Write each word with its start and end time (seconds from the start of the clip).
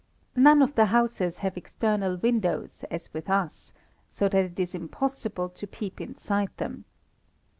None 0.35 0.63
of 0.63 0.73
the 0.73 0.85
houses 0.87 1.37
have 1.45 1.55
external 1.55 2.17
windows, 2.17 2.83
as 2.89 3.13
with 3.13 3.29
us, 3.29 3.71
so 4.09 4.27
that 4.29 4.45
it 4.45 4.59
is 4.59 4.73
impossible 4.73 5.47
to 5.49 5.67
peep 5.67 6.01
inside 6.01 6.49
them. 6.57 6.85